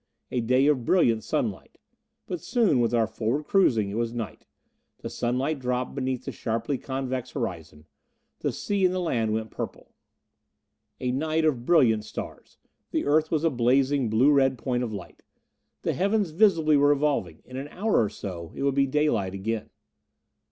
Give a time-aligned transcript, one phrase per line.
[0.31, 1.77] A day of brilliant sunlight.
[2.25, 4.47] But soon, with our forward cruising, it was night.
[5.01, 7.85] The sunlight dropped beneath the sharply convex horizon;
[8.39, 9.93] the sea and the land went purple.
[10.99, 12.57] A night of brilliant stars;
[12.89, 15.21] the Earth was a blazing blue red point of light.
[15.83, 19.69] The heavens visibly were revolving; in an hour or so it would be daylight again.